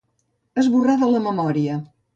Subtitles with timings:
[0.63, 1.79] Esborrar de la memòria.